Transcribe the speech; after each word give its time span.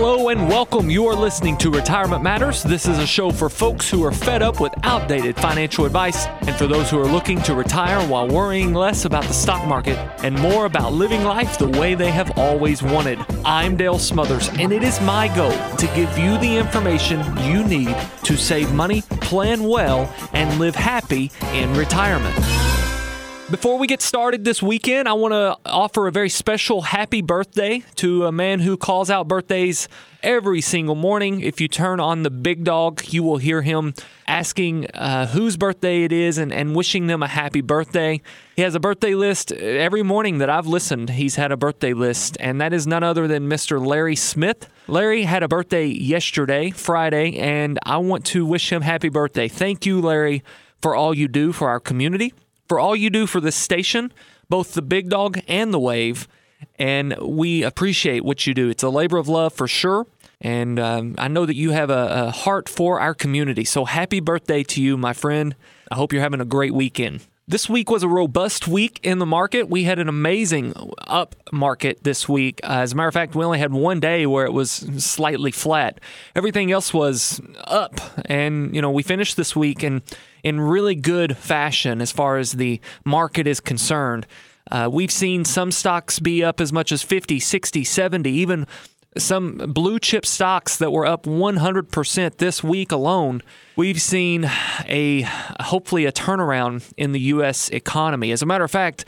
Hello 0.00 0.28
and 0.28 0.46
welcome. 0.46 0.88
You 0.88 1.08
are 1.08 1.16
listening 1.16 1.56
to 1.56 1.72
Retirement 1.72 2.22
Matters. 2.22 2.62
This 2.62 2.86
is 2.86 3.00
a 3.00 3.06
show 3.06 3.32
for 3.32 3.48
folks 3.48 3.90
who 3.90 4.04
are 4.04 4.12
fed 4.12 4.42
up 4.42 4.60
with 4.60 4.72
outdated 4.84 5.34
financial 5.34 5.86
advice 5.86 6.26
and 6.42 6.54
for 6.54 6.68
those 6.68 6.88
who 6.88 7.00
are 7.00 7.08
looking 7.08 7.42
to 7.42 7.56
retire 7.56 8.00
while 8.06 8.28
worrying 8.28 8.72
less 8.74 9.06
about 9.06 9.24
the 9.24 9.32
stock 9.32 9.66
market 9.66 9.98
and 10.22 10.38
more 10.38 10.66
about 10.66 10.92
living 10.92 11.24
life 11.24 11.58
the 11.58 11.68
way 11.68 11.96
they 11.96 12.12
have 12.12 12.38
always 12.38 12.80
wanted. 12.80 13.18
I'm 13.44 13.76
Dale 13.76 13.98
Smothers, 13.98 14.48
and 14.50 14.72
it 14.72 14.84
is 14.84 15.00
my 15.00 15.34
goal 15.34 15.50
to 15.78 15.86
give 15.96 16.16
you 16.16 16.38
the 16.38 16.56
information 16.56 17.18
you 17.38 17.64
need 17.64 17.96
to 18.22 18.36
save 18.36 18.72
money, 18.72 19.02
plan 19.02 19.64
well, 19.64 20.14
and 20.32 20.60
live 20.60 20.76
happy 20.76 21.32
in 21.54 21.74
retirement. 21.74 22.36
Before 23.50 23.78
we 23.78 23.86
get 23.86 24.02
started 24.02 24.44
this 24.44 24.62
weekend, 24.62 25.08
I 25.08 25.14
want 25.14 25.32
to 25.32 25.56
offer 25.64 26.06
a 26.06 26.12
very 26.12 26.28
special 26.28 26.82
happy 26.82 27.22
birthday 27.22 27.82
to 27.94 28.26
a 28.26 28.32
man 28.32 28.60
who 28.60 28.76
calls 28.76 29.08
out 29.08 29.26
birthdays 29.26 29.88
every 30.22 30.60
single 30.60 30.94
morning. 30.94 31.40
If 31.40 31.58
you 31.58 31.66
turn 31.66 31.98
on 31.98 32.24
the 32.24 32.30
big 32.30 32.62
dog, 32.62 33.04
you 33.10 33.22
will 33.22 33.38
hear 33.38 33.62
him 33.62 33.94
asking 34.26 34.90
uh, 34.90 35.28
whose 35.28 35.56
birthday 35.56 36.04
it 36.04 36.12
is 36.12 36.36
and, 36.36 36.52
and 36.52 36.76
wishing 36.76 37.06
them 37.06 37.22
a 37.22 37.26
happy 37.26 37.62
birthday. 37.62 38.20
He 38.54 38.60
has 38.60 38.74
a 38.74 38.80
birthday 38.80 39.14
list 39.14 39.50
every 39.52 40.02
morning 40.02 40.38
that 40.38 40.50
I've 40.50 40.66
listened. 40.66 41.08
He's 41.08 41.36
had 41.36 41.50
a 41.50 41.56
birthday 41.56 41.94
list, 41.94 42.36
and 42.40 42.60
that 42.60 42.74
is 42.74 42.86
none 42.86 43.02
other 43.02 43.26
than 43.26 43.48
Mr. 43.48 43.82
Larry 43.84 44.16
Smith. 44.16 44.68
Larry 44.88 45.22
had 45.22 45.42
a 45.42 45.48
birthday 45.48 45.86
yesterday, 45.86 46.70
Friday, 46.70 47.38
and 47.38 47.78
I 47.82 47.96
want 47.96 48.26
to 48.26 48.44
wish 48.44 48.70
him 48.70 48.82
happy 48.82 49.08
birthday. 49.08 49.48
Thank 49.48 49.86
you, 49.86 50.02
Larry, 50.02 50.44
for 50.82 50.94
all 50.94 51.14
you 51.14 51.28
do 51.28 51.52
for 51.52 51.70
our 51.70 51.80
community 51.80 52.34
for 52.68 52.78
all 52.78 52.94
you 52.94 53.10
do 53.10 53.26
for 53.26 53.40
this 53.40 53.56
station, 53.56 54.12
both 54.48 54.74
the 54.74 54.82
Big 54.82 55.08
Dog 55.08 55.40
and 55.48 55.72
the 55.72 55.78
Wave. 55.78 56.28
And 56.78 57.16
we 57.20 57.62
appreciate 57.62 58.24
what 58.24 58.46
you 58.46 58.54
do. 58.54 58.68
It's 58.68 58.82
a 58.82 58.88
labor 58.88 59.16
of 59.16 59.28
love 59.28 59.52
for 59.52 59.68
sure. 59.68 60.06
And 60.40 60.78
um, 60.78 61.14
I 61.18 61.28
know 61.28 61.46
that 61.46 61.56
you 61.56 61.70
have 61.70 61.90
a, 61.90 62.26
a 62.26 62.30
heart 62.30 62.68
for 62.68 63.00
our 63.00 63.14
community. 63.14 63.64
So 63.64 63.84
happy 63.84 64.20
birthday 64.20 64.62
to 64.64 64.82
you, 64.82 64.96
my 64.96 65.12
friend. 65.12 65.56
I 65.90 65.96
hope 65.96 66.12
you're 66.12 66.22
having 66.22 66.40
a 66.40 66.44
great 66.44 66.74
weekend. 66.74 67.26
This 67.50 67.66
week 67.66 67.88
was 67.88 68.02
a 68.02 68.08
robust 68.08 68.68
week 68.68 69.00
in 69.02 69.20
the 69.20 69.24
market. 69.24 69.70
We 69.70 69.84
had 69.84 69.98
an 69.98 70.06
amazing 70.06 70.74
up 71.06 71.34
market 71.50 72.04
this 72.04 72.28
week. 72.28 72.60
Uh, 72.62 72.80
as 72.80 72.92
a 72.92 72.94
matter 72.94 73.08
of 73.08 73.14
fact, 73.14 73.34
we 73.34 73.42
only 73.42 73.58
had 73.58 73.72
one 73.72 74.00
day 74.00 74.26
where 74.26 74.44
it 74.44 74.52
was 74.52 74.70
slightly 74.70 75.50
flat. 75.50 75.98
Everything 76.36 76.70
else 76.70 76.92
was 76.92 77.40
up, 77.64 78.02
and 78.26 78.76
you 78.76 78.82
know 78.82 78.90
we 78.90 79.02
finished 79.02 79.38
this 79.38 79.56
week 79.56 79.82
in 79.82 80.02
in 80.42 80.60
really 80.60 80.94
good 80.94 81.38
fashion 81.38 82.02
as 82.02 82.12
far 82.12 82.36
as 82.36 82.52
the 82.52 82.82
market 83.06 83.46
is 83.46 83.60
concerned. 83.60 84.26
Uh, 84.70 84.90
we've 84.92 85.10
seen 85.10 85.42
some 85.46 85.72
stocks 85.72 86.18
be 86.18 86.44
up 86.44 86.60
as 86.60 86.70
much 86.70 86.92
as 86.92 87.02
50, 87.02 87.40
60, 87.40 87.82
70, 87.82 88.30
even 88.30 88.66
some 89.18 89.56
blue 89.56 89.98
chip 89.98 90.24
stocks 90.24 90.76
that 90.78 90.90
were 90.90 91.06
up 91.06 91.24
100% 91.24 92.36
this 92.38 92.64
week 92.64 92.92
alone. 92.92 93.42
We've 93.76 94.00
seen 94.00 94.50
a 94.86 95.22
hopefully 95.60 96.06
a 96.06 96.12
turnaround 96.12 96.92
in 96.96 97.12
the 97.12 97.20
U.S. 97.20 97.68
economy. 97.70 98.32
As 98.32 98.42
a 98.42 98.46
matter 98.46 98.64
of 98.64 98.70
fact, 98.70 99.04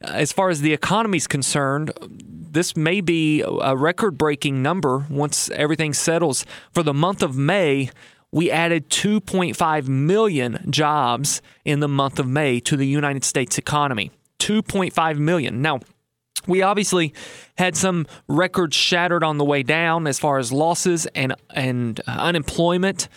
as 0.00 0.32
far 0.32 0.50
as 0.50 0.60
the 0.60 0.72
economy 0.72 1.16
is 1.16 1.26
concerned, 1.26 1.92
this 2.00 2.76
may 2.76 3.00
be 3.00 3.42
a 3.42 3.76
record 3.76 4.18
breaking 4.18 4.62
number 4.62 5.06
once 5.08 5.48
everything 5.50 5.92
settles. 5.94 6.44
For 6.72 6.82
the 6.82 6.94
month 6.94 7.22
of 7.22 7.36
May, 7.36 7.90
we 8.30 8.50
added 8.50 8.88
2.5 8.90 9.88
million 9.88 10.66
jobs 10.70 11.42
in 11.64 11.80
the 11.80 11.88
month 11.88 12.18
of 12.18 12.26
May 12.26 12.60
to 12.60 12.76
the 12.76 12.86
United 12.86 13.24
States 13.24 13.58
economy. 13.58 14.10
2.5 14.38 15.18
million. 15.18 15.62
Now, 15.62 15.80
we 16.46 16.62
obviously 16.62 17.14
had 17.56 17.76
some 17.76 18.06
records 18.28 18.76
shattered 18.76 19.22
on 19.22 19.38
the 19.38 19.44
way 19.44 19.62
down 19.62 20.06
as 20.06 20.18
far 20.18 20.38
as 20.38 20.52
losses 20.52 21.06
and 21.14 21.34
and 21.50 22.00
uh, 22.06 22.10
unemployment. 22.10 23.08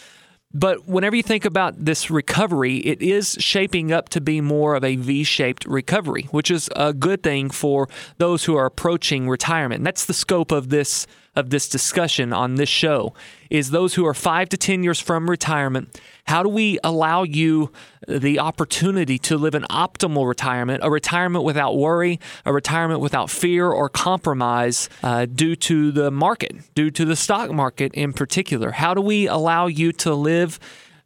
But 0.54 0.88
whenever 0.88 1.18
you 1.18 1.24
think 1.24 1.44
about 1.44 1.84
this 1.84 2.10
recovery, 2.10 2.78
it 2.78 3.02
is 3.02 3.36
shaping 3.40 3.92
up 3.92 4.08
to 4.10 4.22
be 4.22 4.40
more 4.40 4.76
of 4.76 4.86
a 4.86 4.96
V 4.96 5.26
shaped 5.26 5.66
recovery, 5.66 6.30
which 6.32 6.50
is 6.50 6.70
a 6.78 6.94
good 6.94 7.24
thing 7.24 7.50
for 7.50 7.90
those 8.20 8.46
who 8.46 8.56
are 8.56 8.66
approaching 8.66 9.28
retirement. 9.28 9.80
And 9.80 9.86
that's 9.86 10.06
the 10.06 10.14
scope 10.14 10.54
of 10.54 10.70
this 10.70 11.08
of 11.36 11.50
this 11.50 11.68
discussion 11.68 12.34
on 12.34 12.56
this 12.56 12.70
show 12.70 13.14
is 13.50 13.72
those 13.72 13.96
who 13.96 14.06
are 14.06 14.14
5 14.14 14.50
to 14.50 14.58
10 14.58 14.84
years 14.84 15.00
from 15.00 15.30
retirement 15.30 16.00
how 16.26 16.42
do 16.42 16.50
we 16.50 16.80
allow 16.84 17.22
you 17.22 17.72
the 18.08 18.40
opportunity 18.40 19.20
to 19.20 19.38
live 19.38 19.54
an 19.54 19.66
optimal 19.70 20.28
retirement, 20.28 20.84
a 20.84 20.90
retirement 20.90 21.46
without 21.46 21.78
worry, 21.78 22.20
a 22.46 22.52
retirement 22.52 23.00
without 23.00 23.30
fear 23.30 23.70
or 23.70 23.90
compromise 23.90 24.90
uh, 25.04 25.26
due 25.26 25.56
to 25.56 25.92
the 25.92 26.10
market, 26.10 26.56
due 26.74 26.90
to 26.92 27.06
the 27.06 27.16
stock 27.16 27.52
market 27.52 27.94
in 27.94 28.12
particular? 28.12 28.72
How 28.72 28.94
do 28.96 29.02
we 29.02 29.28
allow 29.28 29.68
you 29.68 29.92
to 29.94 30.14
live? 30.14 30.60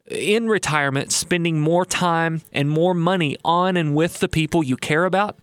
in 0.09 0.47
retirement, 0.47 1.11
spending 1.11 1.61
more 1.61 1.85
time 1.85 2.41
and 2.51 2.67
more 2.67 2.95
money 2.95 3.37
on 3.45 3.77
and 3.77 3.93
with 3.93 4.17
the 4.17 4.27
people 4.27 4.63
you 4.63 4.75
care 4.75 5.05
about, 5.05 5.37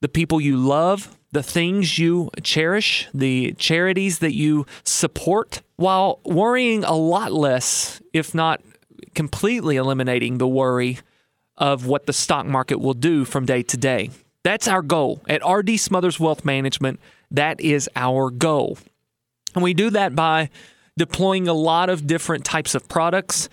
the 0.00 0.08
people 0.08 0.40
you 0.40 0.56
love, 0.56 1.16
the 1.32 1.42
things 1.42 1.98
you 1.98 2.30
cherish, 2.42 3.08
the 3.12 3.52
charities 3.54 4.20
that 4.20 4.34
you 4.34 4.66
support, 4.84 5.62
while 5.76 6.20
worrying 6.24 6.84
a 6.84 6.94
lot 6.94 7.32
less, 7.32 8.00
if 8.12 8.34
not 8.34 8.60
completely 9.14 9.76
eliminating 9.76 10.38
the 10.38 10.46
worry 10.46 10.98
of 11.56 11.86
what 11.86 12.06
the 12.06 12.12
stock 12.12 12.46
market 12.46 12.80
will 12.80 12.94
do 12.94 13.24
from 13.24 13.46
day 13.46 13.62
to 13.62 13.76
day. 13.76 14.10
That's 14.42 14.68
our 14.68 14.82
goal. 14.82 15.22
At 15.28 15.46
RD 15.46 15.78
Smothers 15.78 16.18
Wealth 16.18 16.44
Management, 16.44 17.00
that 17.30 17.60
is 17.60 17.88
our 17.96 18.30
goal. 18.30 18.78
And 19.54 19.62
we 19.62 19.74
do 19.74 19.90
that 19.90 20.14
by 20.14 20.50
deploying 20.96 21.48
a 21.48 21.54
lot 21.54 21.88
of 21.88 22.06
different 22.06 22.44
types 22.44 22.74
of 22.74 22.88
products. 22.88 23.48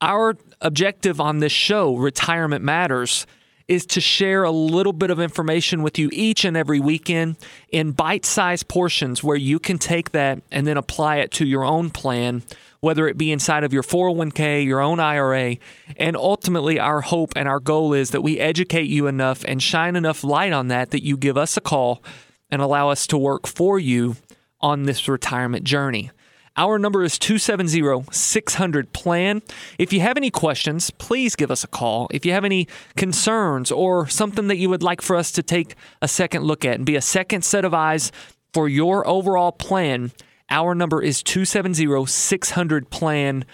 Our 0.00 0.36
objective 0.60 1.20
on 1.20 1.38
this 1.38 1.52
show, 1.52 1.96
Retirement 1.96 2.64
Matters, 2.64 3.26
is 3.70 3.86
to 3.86 4.00
share 4.00 4.42
a 4.42 4.50
little 4.50 4.92
bit 4.92 5.10
of 5.10 5.20
information 5.20 5.80
with 5.80 5.96
you 5.96 6.10
each 6.12 6.44
and 6.44 6.56
every 6.56 6.80
weekend 6.80 7.36
in 7.70 7.92
bite 7.92 8.26
sized 8.26 8.66
portions 8.66 9.22
where 9.22 9.36
you 9.36 9.60
can 9.60 9.78
take 9.78 10.10
that 10.10 10.42
and 10.50 10.66
then 10.66 10.76
apply 10.76 11.18
it 11.18 11.30
to 11.30 11.46
your 11.46 11.64
own 11.64 11.88
plan 11.88 12.42
whether 12.80 13.06
it 13.06 13.18
be 13.18 13.30
inside 13.30 13.62
of 13.62 13.74
your 13.74 13.82
401k, 13.82 14.64
your 14.64 14.80
own 14.80 14.98
IRA. 15.00 15.56
And 15.98 16.16
ultimately, 16.16 16.78
our 16.78 17.02
hope 17.02 17.34
and 17.36 17.46
our 17.46 17.60
goal 17.60 17.92
is 17.92 18.10
that 18.12 18.22
we 18.22 18.40
educate 18.40 18.88
you 18.88 19.06
enough 19.06 19.44
and 19.46 19.62
shine 19.62 19.96
enough 19.96 20.24
light 20.24 20.54
on 20.54 20.68
that 20.68 20.90
that 20.92 21.04
you 21.04 21.18
give 21.18 21.36
us 21.36 21.58
a 21.58 21.60
call 21.60 22.02
and 22.50 22.62
allow 22.62 22.88
us 22.88 23.06
to 23.08 23.18
work 23.18 23.46
for 23.46 23.78
you 23.78 24.16
on 24.62 24.84
this 24.84 25.06
retirement 25.08 25.64
journey. 25.64 26.10
Our 26.56 26.78
number 26.78 27.02
is 27.02 27.18
270 27.18 28.12
600 28.12 28.92
PLAN. 28.92 29.42
If 29.78 29.92
you 29.92 30.00
have 30.00 30.16
any 30.16 30.30
questions, 30.30 30.90
please 30.90 31.36
give 31.36 31.50
us 31.50 31.64
a 31.64 31.68
call. 31.68 32.08
If 32.10 32.26
you 32.26 32.32
have 32.32 32.44
any 32.44 32.66
concerns 32.96 33.70
or 33.70 34.08
something 34.08 34.48
that 34.48 34.56
you 34.56 34.68
would 34.68 34.82
like 34.82 35.00
for 35.00 35.16
us 35.16 35.30
to 35.32 35.42
take 35.42 35.74
a 36.02 36.08
second 36.08 36.44
look 36.44 36.64
at 36.64 36.74
and 36.74 36.84
be 36.84 36.96
a 36.96 37.00
second 37.00 37.44
set 37.44 37.64
of 37.64 37.72
eyes 37.72 38.10
for 38.52 38.68
your 38.68 39.06
overall 39.06 39.52
plan, 39.52 40.10
our 40.50 40.74
number 40.74 41.00
is 41.00 41.22
270 41.22 42.06
600 42.06 42.90
plan. 42.90 43.44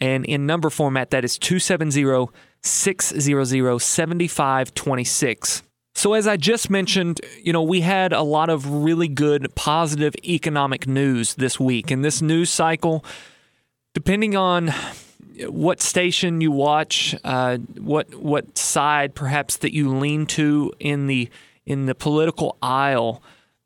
And 0.00 0.24
in 0.26 0.44
number 0.44 0.70
format, 0.70 1.10
that 1.10 1.24
is 1.24 1.38
270 1.38 2.26
600 2.62 3.78
7526. 3.80 5.62
So, 5.94 6.14
as 6.14 6.26
I 6.26 6.36
just 6.36 6.70
mentioned, 6.70 7.20
you 7.42 7.52
know, 7.52 7.62
we 7.62 7.80
had 7.80 8.12
a 8.12 8.22
lot 8.22 8.50
of 8.50 8.68
really 8.68 9.08
good 9.08 9.54
positive 9.54 10.14
economic 10.24 10.86
news 10.86 11.34
this 11.34 11.60
week. 11.60 11.90
And 11.90 12.04
this 12.04 12.20
news 12.20 12.50
cycle, 12.50 13.04
depending 13.94 14.36
on 14.36 14.74
what 15.46 15.80
station 15.80 16.40
you 16.40 16.50
watch, 16.50 17.14
uh, 17.24 17.58
what 17.78 18.14
what 18.14 18.58
side 18.58 19.14
perhaps 19.14 19.56
that 19.58 19.72
you 19.72 19.96
lean 19.96 20.26
to 20.26 20.72
in 20.80 21.06
the 21.06 21.28
in 21.64 21.86
the 21.86 21.94
political 21.94 22.56
aisle, 22.60 23.22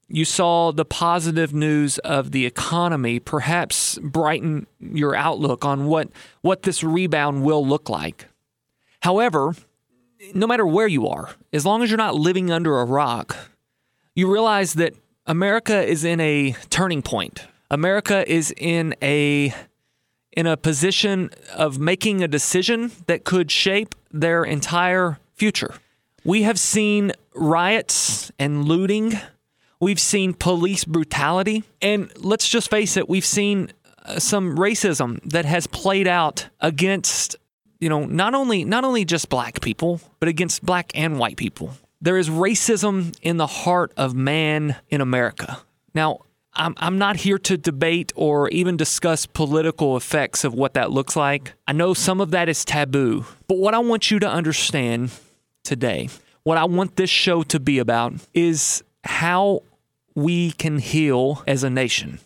you 0.09 0.25
saw 0.25 0.73
the 0.73 0.85
positive 0.85 1.53
news 1.53 1.99
of 1.99 2.31
the 2.31 2.47
economy 2.47 3.19
perhaps 3.21 3.99
brighten 3.99 4.67
your 4.81 5.15
outlook 5.15 5.65
on 5.65 5.87
what, 5.87 6.09
what 6.41 6.63
this 6.63 6.83
rebound 6.83 7.43
will 7.43 7.67
look 7.67 7.89
like. 7.91 8.27
However, 9.01 9.55
no 10.35 10.47
matter 10.47 10.67
where 10.67 10.87
you 10.87 11.09
are, 11.09 11.31
as 11.53 11.65
long 11.65 11.83
as 11.83 11.91
you're 11.91 11.99
not 11.99 12.15
living 12.15 12.51
under 12.51 12.79
a 12.81 12.85
rock, 12.85 13.37
you 14.15 14.31
realize 14.31 14.75
that 14.75 14.95
America 15.27 15.87
is 15.87 16.05
in 16.05 16.21
a 16.21 16.53
turning 16.71 17.03
point. 17.03 17.47
America 17.71 18.31
is 18.31 18.53
in 18.57 18.95
a 19.03 19.55
in 20.33 20.47
a 20.47 20.57
position 20.57 21.31
of 21.55 21.79
making 21.79 22.23
a 22.23 22.29
decision 22.29 22.93
that 23.07 23.25
could 23.25 23.51
shape 23.51 23.95
their 24.13 24.45
entire 24.45 25.19
future. 25.35 25.75
We 26.25 26.43
have 26.43 26.59
seen 26.59 27.13
riots 27.35 28.31
and 28.39 28.65
looting. 28.65 29.19
We've 29.81 30.01
seen 30.01 30.35
police 30.35 30.85
brutality. 30.85 31.65
And 31.83 32.13
let's 32.17 32.49
just 32.49 32.71
face 32.71 32.97
it, 32.97 33.09
we've 33.09 33.25
seen 33.25 33.73
uh, 34.05 34.19
some 34.19 34.57
racism 34.57 35.21
that 35.31 35.45
has 35.45 35.67
played 35.67 36.07
out 36.07 36.49
against 36.61 37.37
you 37.79 37.89
know 37.89 38.07
not 38.07 38.35
only 38.35 38.65
not 38.65 38.85
only 38.85 39.05
just 39.05 39.29
black 39.29 39.61
people 39.61 40.01
but 40.21 40.29
against 40.29 40.65
black 40.65 40.91
and 40.95 41.19
white 41.19 41.37
people 41.37 41.73
there 42.01 42.19
is 42.19 42.29
racism 42.29 43.17
in 43.23 43.37
the 43.37 43.47
heart 43.47 43.93
of 43.97 44.15
man 44.15 44.77
in 44.89 45.01
america 45.01 45.61
now 45.95 46.21
I'm, 46.59 46.75
I'm 46.79 46.99
not 46.99 47.17
here 47.17 47.39
to 47.39 47.57
debate 47.57 48.13
or 48.17 48.49
even 48.49 48.77
discuss 48.77 49.27
political 49.27 49.97
effects 49.97 50.43
of 50.43 50.55
what 50.55 50.75
that 50.75 50.91
looks 50.91 51.15
like. 51.15 51.53
I 51.69 51.73
know 51.73 51.95
some 51.95 52.21
of 52.21 52.33
that 52.33 52.49
is 52.49 52.65
taboo, 52.65 53.25
but 53.47 53.59
what 53.59 53.75
I 53.75 53.79
want 53.79 54.11
you 54.11 54.19
to 54.19 54.29
understand 54.29 55.13
today, 55.63 56.09
what 56.43 56.59
I 56.59 56.65
want 56.65 56.97
this 56.97 57.11
show 57.11 57.45
to 57.45 57.61
be 57.61 57.79
about, 57.79 58.15
is 58.35 58.83
how 59.05 59.63
we 60.17 60.51
can 60.53 60.79
heal 60.79 61.45
as 61.47 61.63
a 61.63 61.71
nation. 61.71 62.19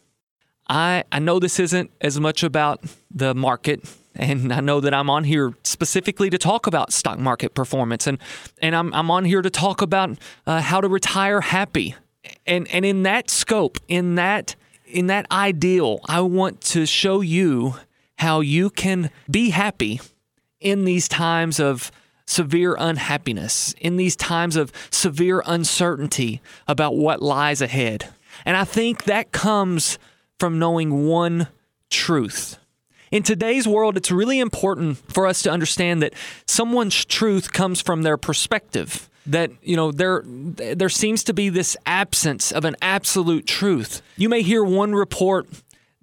I, 0.67 1.05
I 1.13 1.19
know 1.19 1.39
this 1.39 1.61
isn't 1.61 1.91
as 2.01 2.19
much 2.19 2.43
about 2.43 2.83
the 3.11 3.35
market 3.35 3.87
and 4.15 4.53
I 4.53 4.61
know 4.61 4.81
that 4.81 4.93
I'm 4.93 5.11
on 5.11 5.25
here 5.25 5.55
specifically 5.65 6.31
to 6.31 6.39
talk 6.39 6.67
about 6.67 6.93
stock 6.93 7.19
market 7.19 7.55
performance, 7.55 8.07
and 8.07 8.19
and 8.61 8.75
I'm 8.77 8.93
I'm 8.95 9.11
on 9.11 9.25
here 9.25 9.43
to 9.43 9.51
talk 9.51 9.83
about 9.83 10.19
uh, 10.47 10.61
how 10.61 10.81
to 10.81 10.89
retire 10.89 11.41
happy 11.41 11.95
and 12.47 12.69
and 12.69 12.85
in 12.85 13.03
that 13.03 13.31
scope, 13.31 13.79
in 13.89 14.17
that 14.17 14.57
in 14.87 15.07
that 15.07 15.27
ideal, 15.31 16.01
I 16.07 16.21
want 16.21 16.61
to 16.63 16.87
show 16.87 17.21
you 17.21 17.77
how 18.19 18.41
you 18.41 18.71
can 18.71 19.11
be 19.31 19.51
happy 19.51 20.01
in 20.61 20.85
these 20.85 21.09
times 21.09 21.59
of 21.59 21.91
severe 22.27 22.77
unhappiness, 22.79 23.75
in 23.81 23.97
these 23.97 24.15
times 24.15 24.57
of 24.57 24.73
severe 24.91 25.43
uncertainty 25.47 26.41
about 26.69 26.95
what 26.95 27.23
lies 27.23 27.61
ahead. 27.61 28.09
And 28.45 28.57
I 28.57 28.65
think 28.65 29.05
that 29.05 29.33
comes 29.33 29.99
from 30.39 30.59
knowing 30.59 31.07
one 31.07 31.49
truth. 31.91 32.59
In 33.13 33.23
today's 33.23 33.69
world, 33.69 33.99
it's 33.99 34.11
really 34.11 34.41
important 34.41 34.97
for 35.13 35.27
us 35.27 35.43
to 35.43 35.51
understand 35.51 36.03
that 36.03 36.15
someone's 36.47 37.05
truth 37.05 37.53
comes 37.53 37.83
from 37.83 38.03
their 38.03 38.17
perspective 38.17 39.09
that 39.27 39.53
you 39.63 39.77
know 39.77 39.93
there 39.93 40.25
there 40.27 40.89
seems 40.89 41.23
to 41.23 41.33
be 41.33 41.49
this 41.49 41.77
absence 41.87 42.51
of 42.51 42.65
an 42.65 42.75
absolute 42.83 43.47
truth. 43.47 44.03
You 44.17 44.29
may 44.29 44.43
hear 44.43 44.65
one 44.65 44.95
report 44.95 45.47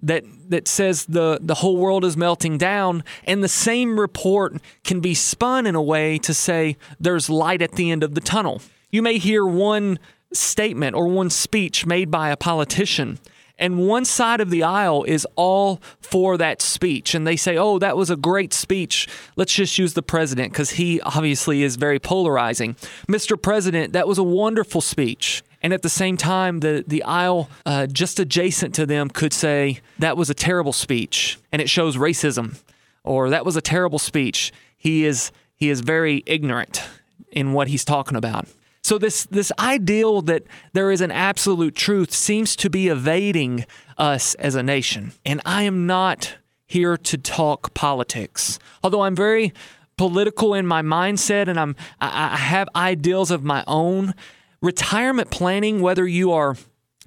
that 0.02 0.24
that 0.48 0.68
says 0.68 1.04
the 1.04 1.38
the 1.42 1.56
whole 1.56 1.76
world 1.76 2.04
is 2.04 2.16
melting 2.16 2.56
down 2.58 3.02
and 3.24 3.42
the 3.42 3.48
same 3.48 4.00
report 4.00 4.56
can 4.84 5.00
be 5.00 5.12
spun 5.12 5.66
in 5.66 5.74
a 5.74 5.82
way 5.82 6.16
to 6.18 6.32
say 6.32 6.76
there's 6.98 7.28
light 7.28 7.60
at 7.60 7.72
the 7.72 7.90
end 7.90 8.02
of 8.04 8.14
the 8.14 8.22
tunnel. 8.22 8.62
You 8.90 9.02
may 9.02 9.18
hear 9.18 9.44
one 9.44 9.98
statement 10.32 10.94
or 10.94 11.08
one 11.08 11.28
speech 11.28 11.84
made 11.84 12.10
by 12.10 12.30
a 12.30 12.36
politician 12.36 13.18
and 13.60 13.86
one 13.86 14.04
side 14.04 14.40
of 14.40 14.50
the 14.50 14.64
aisle 14.64 15.04
is 15.04 15.26
all 15.36 15.80
for 16.00 16.36
that 16.38 16.60
speech. 16.60 17.14
And 17.14 17.26
they 17.26 17.36
say 17.36 17.56
oh 17.56 17.78
that 17.78 17.96
was 17.96 18.10
a 18.10 18.16
great 18.16 18.52
speech. 18.52 19.06
Let's 19.36 19.52
just 19.52 19.78
use 19.78 19.94
the 19.94 20.02
president 20.02 20.52
because 20.52 20.70
he 20.70 21.00
obviously 21.02 21.62
is 21.62 21.76
very 21.76 22.00
polarizing. 22.00 22.74
Mr 23.06 23.40
president 23.40 23.92
that 23.92 24.08
was 24.08 24.18
a 24.18 24.24
wonderful 24.24 24.80
speech. 24.80 25.42
And 25.62 25.74
at 25.74 25.82
the 25.82 25.90
same 25.90 26.16
time 26.16 26.60
the, 26.60 26.84
the 26.86 27.02
aisle 27.04 27.48
uh, 27.66 27.86
just 27.86 28.18
adjacent 28.18 28.74
to 28.76 28.86
them 28.86 29.10
could 29.10 29.32
say 29.32 29.80
that 29.98 30.16
was 30.16 30.30
a 30.30 30.34
terrible 30.34 30.72
speech. 30.72 31.38
And 31.52 31.62
it 31.62 31.68
shows 31.68 31.96
racism. 31.96 32.58
Or 33.04 33.30
that 33.30 33.44
was 33.44 33.56
a 33.56 33.62
terrible 33.62 33.98
speech. 33.98 34.52
He 34.76 35.04
is 35.04 35.30
he 35.54 35.68
is 35.68 35.82
very 35.82 36.22
ignorant 36.26 36.82
in 37.30 37.52
what 37.52 37.68
he's 37.68 37.84
talking 37.84 38.16
about 38.16 38.48
so 38.82 38.98
this 38.98 39.24
this 39.26 39.52
ideal 39.58 40.22
that 40.22 40.44
there 40.72 40.90
is 40.90 41.00
an 41.00 41.10
absolute 41.10 41.74
truth 41.74 42.12
seems 42.12 42.56
to 42.56 42.70
be 42.70 42.88
evading 42.88 43.66
us 43.98 44.34
as 44.36 44.54
a 44.54 44.62
nation. 44.62 45.12
And 45.24 45.40
I 45.44 45.64
am 45.64 45.86
not 45.86 46.36
here 46.66 46.96
to 46.96 47.18
talk 47.18 47.74
politics. 47.74 48.58
Although 48.82 49.02
I'm 49.02 49.16
very 49.16 49.52
political 49.96 50.54
in 50.54 50.66
my 50.66 50.82
mindset 50.82 51.48
and 51.48 51.60
I'm 51.60 51.76
I, 52.00 52.32
I 52.32 52.36
have 52.36 52.68
ideals 52.74 53.30
of 53.30 53.44
my 53.44 53.64
own. 53.66 54.14
Retirement 54.62 55.30
planning, 55.30 55.80
whether 55.80 56.06
you 56.06 56.32
are 56.32 56.56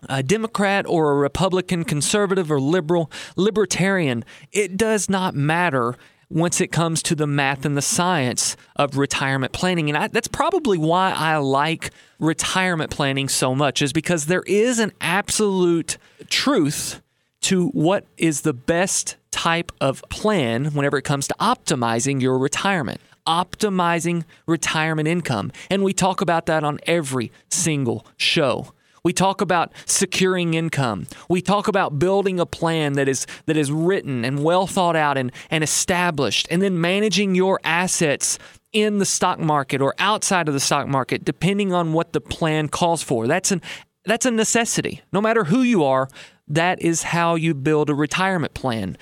a 0.09 0.23
Democrat 0.23 0.85
or 0.87 1.11
a 1.11 1.15
Republican, 1.15 1.83
conservative 1.83 2.51
or 2.51 2.59
liberal, 2.59 3.11
libertarian, 3.35 4.25
it 4.51 4.75
does 4.75 5.09
not 5.09 5.35
matter 5.35 5.95
once 6.33 6.59
it 6.59 6.71
comes 6.71 7.03
to 7.03 7.15
the 7.15 7.27
math 7.27 7.63
and 7.63 7.77
the 7.77 7.81
science 7.81 8.57
of 8.75 8.97
retirement 8.97 9.53
planning. 9.53 9.89
And 9.89 9.97
I, 9.97 10.07
that's 10.07 10.27
probably 10.27 10.77
why 10.77 11.13
I 11.15 11.37
like 11.37 11.91
retirement 12.19 12.89
planning 12.89 13.29
so 13.29 13.53
much, 13.53 13.81
is 13.81 13.93
because 13.93 14.25
there 14.25 14.43
is 14.47 14.79
an 14.79 14.91
absolute 14.99 15.97
truth 16.29 17.01
to 17.41 17.67
what 17.69 18.05
is 18.17 18.41
the 18.41 18.53
best 18.53 19.17
type 19.31 19.71
of 19.79 20.03
plan 20.09 20.65
whenever 20.65 20.97
it 20.97 21.03
comes 21.03 21.27
to 21.27 21.35
optimizing 21.39 22.21
your 22.21 22.37
retirement 22.37 22.99
optimizing 23.25 24.25
retirement 24.47 25.07
income. 25.07 25.49
And 25.69 25.81
we 25.81 25.93
talk 25.93 26.19
about 26.19 26.45
that 26.47 26.65
on 26.65 26.79
every 26.85 27.31
single 27.49 28.05
show. 28.17 28.73
We 29.03 29.11
talk 29.11 29.41
about 29.41 29.73
securing 29.85 30.53
income. 30.53 31.07
We 31.27 31.41
talk 31.41 31.67
about 31.67 31.99
building 31.99 32.39
a 32.39 32.45
plan 32.45 32.93
that 32.93 33.09
is 33.09 33.27
that 33.47 33.57
is 33.57 33.69
written 33.69 34.23
and 34.23 34.43
well 34.43 34.65
thought 34.65 34.95
out 34.95 35.17
and, 35.17 35.29
and 35.51 35.61
established, 35.61 36.47
and 36.49 36.61
then 36.61 36.79
managing 36.79 37.35
your 37.35 37.59
assets 37.65 38.39
in 38.71 38.99
the 38.99 39.05
stock 39.05 39.39
market 39.39 39.81
or 39.81 39.93
outside 39.99 40.47
of 40.47 40.53
the 40.53 40.59
stock 40.61 40.87
market, 40.87 41.25
depending 41.25 41.73
on 41.73 41.91
what 41.91 42.13
the 42.13 42.21
plan 42.21 42.69
calls 42.69 43.03
for. 43.03 43.27
That's 43.27 43.51
an 43.51 43.61
that's 44.05 44.25
a 44.25 44.31
necessity. 44.31 45.01
No 45.11 45.19
matter 45.19 45.43
who 45.43 45.63
you 45.63 45.83
are, 45.83 46.07
that 46.47 46.81
is 46.81 47.03
how 47.03 47.35
you 47.35 47.53
build 47.53 47.89
a 47.89 47.93
retirement 47.93 48.53
plan 48.53 48.97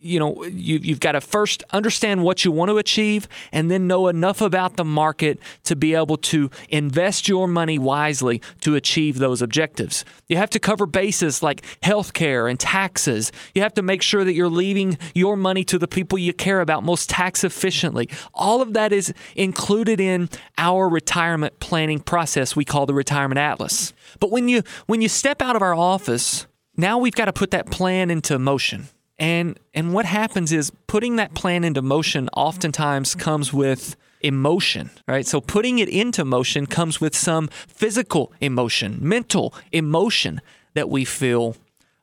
you 0.00 0.18
know 0.18 0.44
you, 0.44 0.78
you've 0.82 1.00
got 1.00 1.12
to 1.12 1.20
first 1.20 1.62
understand 1.70 2.22
what 2.24 2.44
you 2.44 2.50
want 2.50 2.70
to 2.70 2.78
achieve 2.78 3.28
and 3.52 3.70
then 3.70 3.86
know 3.86 4.08
enough 4.08 4.40
about 4.40 4.76
the 4.76 4.84
market 4.84 5.38
to 5.64 5.76
be 5.76 5.94
able 5.94 6.16
to 6.16 6.50
invest 6.68 7.28
your 7.28 7.46
money 7.46 7.78
wisely 7.78 8.40
to 8.60 8.74
achieve 8.74 9.18
those 9.18 9.42
objectives. 9.42 10.04
You 10.28 10.36
have 10.36 10.50
to 10.50 10.58
cover 10.58 10.86
bases 10.86 11.42
like 11.42 11.62
healthcare 11.82 12.50
and 12.50 12.58
taxes. 12.58 13.30
You 13.54 13.62
have 13.62 13.74
to 13.74 13.82
make 13.82 14.02
sure 14.02 14.24
that 14.24 14.32
you're 14.32 14.48
leaving 14.48 14.98
your 15.14 15.36
money 15.36 15.64
to 15.64 15.78
the 15.78 15.88
people 15.88 16.18
you 16.18 16.32
care 16.32 16.60
about 16.60 16.82
most 16.82 17.10
tax 17.10 17.44
efficiently. 17.44 18.08
All 18.32 18.62
of 18.62 18.72
that 18.72 18.92
is 18.92 19.12
included 19.36 20.00
in 20.00 20.28
our 20.56 20.88
retirement 20.88 21.60
planning 21.60 22.00
process 22.00 22.56
we 22.56 22.64
call 22.64 22.86
the 22.86 22.94
retirement 22.94 23.38
atlas. 23.38 23.92
But 24.18 24.30
when 24.30 24.48
you 24.48 24.62
when 24.86 25.02
you 25.02 25.08
step 25.08 25.42
out 25.42 25.56
of 25.56 25.62
our 25.62 25.74
office 25.74 26.46
now 26.76 26.98
we've 26.98 27.14
got 27.14 27.26
to 27.26 27.32
put 27.32 27.50
that 27.50 27.70
plan 27.70 28.10
into 28.10 28.38
motion 28.38 28.88
and 29.20 29.60
and 29.74 29.92
what 29.92 30.06
happens 30.06 30.50
is 30.50 30.72
putting 30.88 31.16
that 31.16 31.34
plan 31.34 31.62
into 31.62 31.82
motion 31.82 32.28
oftentimes 32.30 33.14
comes 33.14 33.52
with 33.52 33.94
emotion, 34.22 34.90
right? 35.06 35.26
So 35.26 35.40
putting 35.40 35.78
it 35.78 35.88
into 35.88 36.24
motion 36.24 36.66
comes 36.66 37.00
with 37.00 37.14
some 37.14 37.48
physical 37.48 38.32
emotion, 38.40 38.98
mental 39.00 39.54
emotion 39.72 40.40
that 40.74 40.88
we 40.88 41.04
feel 41.04 41.56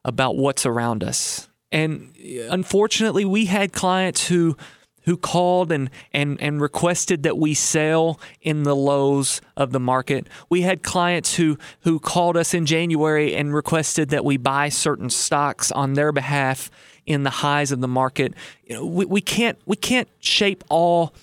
about 0.06 0.38
what's 0.38 0.66
around 0.66 1.04
us. 1.04 1.50
And 1.72 2.14
uh, 2.20 2.44
unfortunately, 2.50 3.26
we 3.26 3.46
had 3.46 3.74
clients 3.74 4.28
who 4.28 4.56
who 5.08 5.16
called 5.16 5.72
and, 5.72 5.90
and, 6.12 6.40
and 6.42 6.60
requested 6.60 7.24
that 7.24 7.38
we 7.38 7.54
sell 7.54 8.20
in 8.42 8.64
the 8.64 8.76
lows 8.76 9.40
of 9.56 9.72
the 9.72 9.80
market. 9.80 10.28
We 10.50 10.64
had 10.64 10.84
clients 10.84 11.36
who, 11.36 11.58
who 11.82 11.98
called 11.98 12.36
us 12.36 12.54
in 12.54 12.66
January 12.66 13.34
and 13.34 13.56
requested 13.56 14.10
that 14.10 14.26
we 14.26 14.36
buy 14.36 14.68
certain 14.68 15.10
stocks 15.10 15.72
on 15.72 15.94
their 15.94 16.12
behalf 16.12 16.70
in 17.08 17.24
the 17.24 17.32
highs 17.32 17.72
of 17.72 17.80
the 17.80 17.88
market. 17.88 18.34
You 18.66 18.76
know, 18.76 18.86
we, 18.86 19.06
we 19.06 19.22
can't 19.22 19.58
we 19.66 19.76
can't 19.76 20.10
shape 20.20 20.64
all 20.70 21.14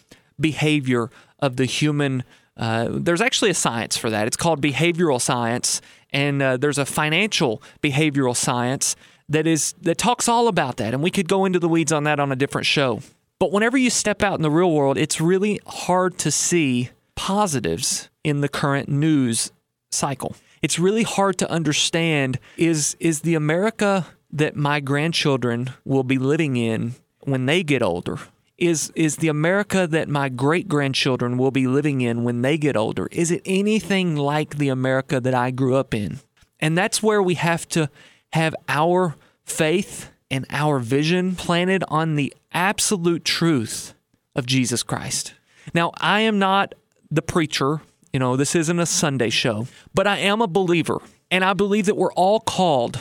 behavior 0.41 1.11
of 1.39 1.57
the 1.57 1.67
human. 1.67 2.25
Uh, 2.57 2.89
there's 2.91 3.21
actually 3.21 3.51
a 3.51 3.55
science 3.55 3.97
for 3.97 4.11
that. 4.11 4.27
It's 4.27 4.37
called 4.37 4.61
behavioral 4.61 5.21
science, 5.21 5.81
and 6.11 6.43
uh, 6.43 6.57
there's 6.57 6.79
a 6.79 6.87
financial 6.87 7.63
behavioral 7.83 8.37
science 8.37 8.97
that 9.29 9.47
is 9.47 9.75
that 9.83 9.99
talks 9.99 10.29
all 10.29 10.49
about 10.49 10.79
that. 10.79 10.95
And 10.95 11.03
we 11.03 11.11
could 11.11 11.29
go 11.29 11.45
into 11.45 11.61
the 11.61 11.69
weeds 11.69 11.93
on 11.93 12.05
that 12.05 12.19
on 12.19 12.33
a 12.33 12.37
different 12.37 12.67
show. 12.67 13.01
But 13.39 13.53
whenever 13.53 13.77
you 13.77 13.91
step 13.91 14.23
out 14.23 14.35
in 14.35 14.43
the 14.43 14.51
real 14.51 14.73
world, 14.73 14.97
it's 14.97 15.21
really 15.21 15.61
hard 15.67 16.19
to 16.19 16.31
see 16.31 16.91
positives 17.15 18.09
in 18.23 18.41
the 18.41 18.49
current 18.49 18.89
news 18.89 19.53
cycle. 19.91 20.35
It's 20.63 20.79
really 20.79 21.03
hard 21.03 21.37
to 21.39 21.51
understand 21.51 22.39
is 22.57 22.97
is 22.99 23.21
the 23.21 23.35
America 23.35 24.07
that 24.35 24.55
my 24.55 24.81
grandchildren 24.81 25.71
will 25.85 26.05
be 26.05 26.19
living 26.19 26.57
in 26.57 26.95
when 27.21 27.47
they 27.47 27.63
get 27.63 27.83
older 27.83 28.19
is 28.59 28.93
is 28.95 29.17
the 29.17 29.29
America 29.29 29.87
that 29.87 30.09
my 30.09 30.29
great 30.29 30.69
grandchildren 30.69 31.39
will 31.39 31.51
be 31.51 31.67
living 31.67 32.03
in 32.03 32.23
when 32.23 32.43
they 32.43 32.59
get 32.59 32.77
older 32.77 33.09
is 33.11 33.31
it 33.31 33.43
anything 33.47 34.15
like 34.15 34.59
the 34.59 34.69
America 34.69 35.21
that 35.21 35.35
I 35.35 35.51
grew 35.51 35.75
up 35.75 35.95
in 35.95 36.21
and 36.61 36.77
that's 36.79 37.03
where 37.03 37.23
we 37.23 37.35
have 37.35 37.67
to 37.71 37.89
have 38.33 38.55
our 38.69 39.17
faith 39.45 40.11
and 40.31 40.47
our 40.51 40.79
vision 40.79 41.37
planted 41.37 41.85
on 41.89 42.17
the 42.17 42.35
absolute 42.53 43.25
truth 43.25 43.95
of 44.35 44.47
Jesus 44.47 44.83
Christ. 44.83 45.35
Now, 45.73 45.93
I 45.99 46.21
am 46.21 46.39
not 46.39 46.75
the 47.11 47.23
preacher, 47.23 47.81
you 48.13 48.19
know, 48.19 48.37
this 48.37 48.55
isn't 48.55 48.79
a 48.81 48.87
Sunday 48.87 49.31
show, 49.31 49.67
but 49.95 50.07
I 50.07 50.19
am 50.19 50.41
a 50.41 50.49
believer, 50.49 51.01
and 51.31 51.45
I 51.45 51.53
believe 51.53 51.87
that 51.87 51.97
we're 51.97 52.13
all 52.15 52.41
called 52.41 52.99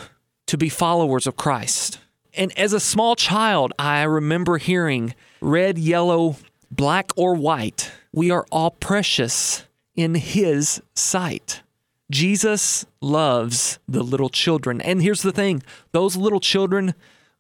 to 0.48 0.58
be 0.58 0.70
followers 0.70 1.28
of 1.28 1.36
Christ. 1.36 2.00
And 2.34 2.58
as 2.58 2.74
a 2.74 2.80
small 2.80 3.16
child, 3.16 3.74
I 3.78 4.04
remember 4.04 4.58
hearing 4.58 5.14
red, 5.42 5.78
yellow, 5.78 6.38
black, 6.72 7.12
or 7.16 7.36
white, 7.36 7.92
we 8.12 8.32
are 8.32 8.46
all 8.52 8.72
precious 8.72 9.66
in 9.96 10.16
His 10.16 10.82
sight. 10.96 11.62
Jesus 12.12 12.86
loves 13.02 13.80
the 13.88 14.04
little 14.04 14.30
children. 14.30 14.82
And 14.82 15.02
here's 15.02 15.22
the 15.22 15.32
thing 15.32 15.64
those 15.92 16.16
little 16.16 16.40
children 16.40 16.94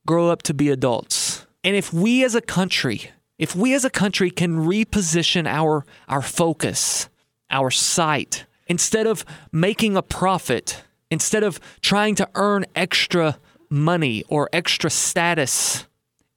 grow 0.05 0.29
up 0.29 0.41
to 0.43 0.53
be 0.53 0.69
adults. 0.69 1.45
And 1.63 1.75
if 1.75 1.93
we 1.93 2.23
as 2.23 2.35
a 2.35 2.41
country, 2.41 3.11
if 3.37 3.55
we 3.55 3.73
as 3.73 3.85
a 3.85 3.89
country 3.89 4.29
can 4.29 4.65
reposition 4.65 5.47
our, 5.47 5.85
our 6.07 6.21
focus, 6.21 7.09
our 7.49 7.71
sight, 7.71 8.45
instead 8.67 9.07
of 9.07 9.25
making 9.51 9.95
a 9.95 10.01
profit, 10.01 10.83
instead 11.13 11.43
of 11.43 11.59
trying 11.79 12.15
to 12.15 12.27
earn 12.35 12.65
extra 12.75 13.37
money 13.69 14.23
or 14.27 14.49
extra 14.51 14.89
status 14.89 15.85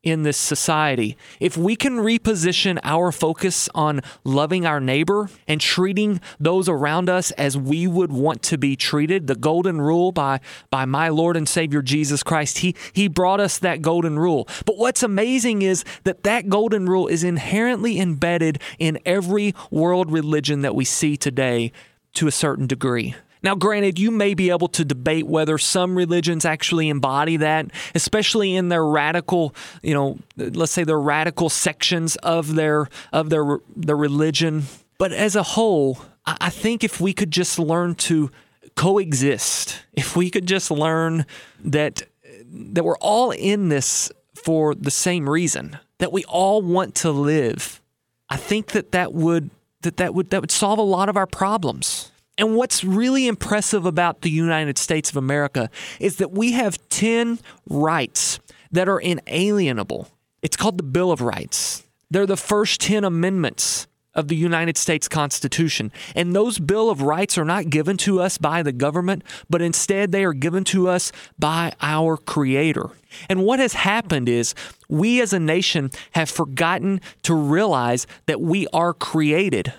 in 0.06 0.22
this 0.22 0.36
society. 0.36 1.16
If 1.40 1.56
we 1.56 1.74
can 1.74 1.96
reposition 1.96 2.78
our 2.84 3.10
focus 3.10 3.68
on 3.74 4.02
loving 4.22 4.64
our 4.64 4.78
neighbor 4.78 5.28
and 5.48 5.60
treating 5.60 6.20
those 6.38 6.68
around 6.68 7.08
us 7.08 7.32
as 7.32 7.58
we 7.58 7.88
would 7.88 8.12
want 8.12 8.42
to 8.44 8.56
be 8.56 8.76
treated, 8.76 9.26
the 9.26 9.34
golden 9.34 9.80
rule 9.80 10.12
by, 10.12 10.38
by 10.70 10.84
my 10.84 11.08
Lord 11.08 11.36
and 11.36 11.48
Savior 11.48 11.82
Jesus 11.82 12.22
Christ, 12.22 12.58
he, 12.58 12.76
he 12.92 13.08
brought 13.08 13.40
us 13.40 13.58
that 13.58 13.82
golden 13.82 14.16
rule. 14.16 14.46
But 14.64 14.78
what's 14.78 15.02
amazing 15.02 15.62
is 15.62 15.84
that 16.04 16.22
that 16.22 16.48
golden 16.48 16.88
rule 16.88 17.08
is 17.08 17.24
inherently 17.24 17.98
embedded 17.98 18.62
in 18.78 19.00
every 19.04 19.54
world 19.72 20.12
religion 20.12 20.60
that 20.60 20.76
we 20.76 20.84
see 20.84 21.16
today 21.16 21.72
to 22.14 22.28
a 22.28 22.32
certain 22.32 22.68
degree. 22.68 23.16
Now, 23.42 23.54
granted, 23.54 23.98
you 23.98 24.10
may 24.10 24.34
be 24.34 24.50
able 24.50 24.68
to 24.68 24.84
debate 24.84 25.26
whether 25.26 25.58
some 25.58 25.96
religions 25.96 26.44
actually 26.44 26.88
embody 26.88 27.36
that, 27.38 27.70
especially 27.94 28.56
in 28.56 28.68
their 28.68 28.84
radical, 28.84 29.54
you 29.82 29.94
know, 29.94 30.18
let's 30.36 30.72
say 30.72 30.84
their 30.84 31.00
radical 31.00 31.48
sections 31.48 32.16
of 32.16 32.54
their 32.54 32.88
of 33.12 33.30
their 33.30 33.58
their 33.74 33.96
religion. 33.96 34.64
But 34.98 35.12
as 35.12 35.36
a 35.36 35.42
whole, 35.42 35.98
I 36.26 36.50
think 36.50 36.82
if 36.82 37.00
we 37.00 37.12
could 37.12 37.30
just 37.30 37.58
learn 37.58 37.94
to 37.96 38.30
coexist, 38.74 39.82
if 39.92 40.16
we 40.16 40.30
could 40.30 40.46
just 40.46 40.70
learn 40.70 41.26
that 41.64 42.02
that 42.48 42.84
we're 42.84 42.98
all 42.98 43.30
in 43.30 43.68
this 43.68 44.10
for 44.34 44.74
the 44.74 44.90
same 44.90 45.28
reason, 45.28 45.78
that 45.98 46.12
we 46.12 46.24
all 46.24 46.62
want 46.62 46.94
to 46.96 47.10
live, 47.10 47.80
I 48.28 48.36
think 48.36 48.68
that 48.68 48.92
that 48.92 49.12
would 49.12 49.50
that 49.82 49.98
that 49.98 50.14
would 50.14 50.30
that 50.30 50.40
would 50.40 50.50
solve 50.50 50.78
a 50.78 50.82
lot 50.82 51.08
of 51.08 51.16
our 51.16 51.26
problems. 51.26 52.10
And 52.38 52.54
what's 52.54 52.84
really 52.84 53.26
impressive 53.26 53.86
about 53.86 54.20
the 54.20 54.30
United 54.30 54.76
States 54.78 55.10
of 55.10 55.16
America 55.16 55.70
is 55.98 56.16
that 56.16 56.32
we 56.32 56.52
have 56.52 56.78
10 56.88 57.38
rights 57.68 58.40
that 58.72 58.88
are 58.88 59.00
inalienable. 59.00 60.08
It's 60.42 60.56
called 60.56 60.76
the 60.76 60.84
Bill 60.84 61.10
of 61.10 61.20
Rights. 61.20 61.84
They're 62.10 62.26
the 62.26 62.36
first 62.36 62.80
10 62.82 63.04
amendments 63.04 63.86
of 64.14 64.28
the 64.28 64.36
United 64.36 64.76
States 64.76 65.08
Constitution. 65.08 65.92
And 66.14 66.34
those 66.34 66.58
Bill 66.58 66.90
of 66.90 67.02
Rights 67.02 67.36
are 67.38 67.44
not 67.44 67.70
given 67.70 67.96
to 67.98 68.20
us 68.20 68.38
by 68.38 68.62
the 68.62 68.72
government, 68.72 69.22
but 69.48 69.62
instead 69.62 70.10
they 70.10 70.24
are 70.24 70.32
given 70.32 70.64
to 70.64 70.88
us 70.88 71.12
by 71.38 71.72
our 71.82 72.16
Creator. 72.16 72.90
And 73.28 73.44
what 73.44 73.60
has 73.60 73.74
happened 73.74 74.28
is 74.28 74.54
we 74.88 75.20
as 75.20 75.32
a 75.32 75.38
nation 75.38 75.90
have 76.12 76.30
forgotten 76.30 77.00
to 77.22 77.34
realize 77.34 78.06
that 78.24 78.40
we 78.40 78.66
are 78.72 78.94
created 78.94 79.72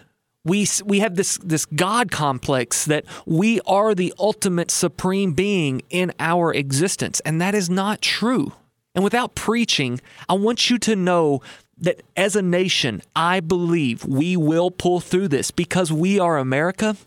we 0.47 0.67
we 0.85 0.99
have 0.99 1.15
this 1.15 1.37
this 1.43 1.65
god 1.65 2.11
complex 2.11 2.85
that 2.85 3.05
we 3.25 3.59
are 3.61 3.93
the 3.93 4.13
ultimate 4.17 4.71
supreme 4.71 5.33
being 5.33 5.81
in 5.89 6.11
our 6.19 6.53
existence 6.53 7.19
and 7.21 7.41
that 7.41 7.53
is 7.53 7.69
not 7.69 8.01
true. 8.01 8.53
And 8.95 9.03
without 9.03 9.35
preaching 9.35 10.01
i 10.27 10.33
want 10.33 10.69
you 10.69 10.79
to 10.79 10.95
know 10.95 11.41
that 11.77 12.01
as 12.15 12.35
a 12.35 12.41
nation 12.41 13.01
i 13.15 13.39
believe 13.39 14.05
we 14.05 14.35
will 14.35 14.71
pull 14.71 14.99
through 14.99 15.27
this 15.27 15.51
because 15.51 15.91
we 15.91 16.19
are 16.19 16.37
america 16.37 16.97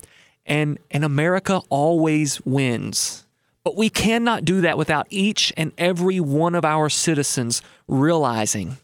and 0.46 0.78
and 0.90 1.04
america 1.04 1.60
always 1.68 2.40
wins. 2.44 3.26
But 3.62 3.76
we 3.76 3.90
cannot 3.90 4.46
do 4.46 4.62
that 4.62 4.78
without 4.78 5.06
each 5.10 5.52
and 5.56 5.72
every 5.76 6.18
one 6.18 6.54
of 6.54 6.64
our 6.64 6.88
citizens 6.88 7.60
realizing 7.86 8.78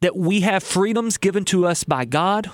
that 0.00 0.16
we 0.16 0.40
have 0.40 0.64
freedoms 0.64 1.16
given 1.16 1.44
to 1.46 1.66
us 1.66 1.84
by 1.84 2.04
god 2.04 2.50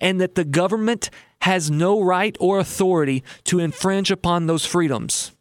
and 0.00 0.20
that 0.20 0.34
the 0.34 0.44
government 0.44 1.10
has 1.42 1.70
no 1.70 2.00
right 2.00 2.36
or 2.40 2.58
authority 2.58 3.22
to 3.44 3.58
infringe 3.58 4.10
upon 4.10 4.46
those 4.46 4.66
freedoms. 4.66 5.32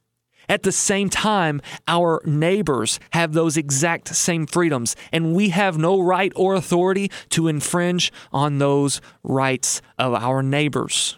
At 0.48 0.64
the 0.64 0.72
same 0.72 1.10
time, 1.10 1.62
our 1.88 2.22
neighbors 2.26 3.00
have 3.12 3.34
those 3.34 3.58
exact 3.58 4.16
same 4.16 4.46
freedoms, 4.46 4.96
and 5.12 5.34
we 5.34 5.50
have 5.50 5.78
no 5.78 6.00
right 6.00 6.32
or 6.36 6.54
authority 6.54 7.10
to 7.30 7.48
infringe 7.48 8.12
on 8.32 8.60
those 8.60 9.02
rights 9.24 9.82
of 9.98 10.14
our 10.14 10.44
neighbors. 10.44 11.18